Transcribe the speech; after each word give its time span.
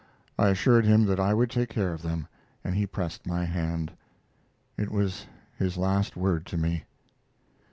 I 0.35 0.49
assured 0.49 0.83
him 0.83 1.05
that 1.05 1.19
I 1.19 1.35
would 1.35 1.51
take 1.51 1.69
care 1.69 1.93
of 1.93 2.01
them, 2.01 2.27
and 2.63 2.73
he 2.73 2.87
pressed 2.87 3.27
my 3.27 3.45
hand. 3.45 3.91
It 4.75 4.89
was 4.89 5.27
his 5.59 5.77
last 5.77 6.17
word 6.17 6.47
to 6.47 6.57
me. 6.57 6.85